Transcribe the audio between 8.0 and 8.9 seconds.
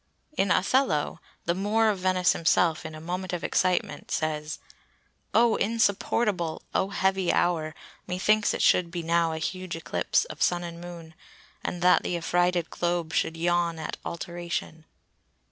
Methinks it should